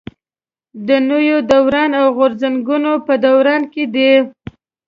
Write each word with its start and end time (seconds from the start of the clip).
د 0.87 0.89
نوي 1.09 1.35
دوران 1.51 1.91
او 1.99 2.05
غورځنګونو 2.17 2.91
په 3.05 3.13
دوران 3.25 3.61
کې 3.73 3.83
دي. 3.93 4.13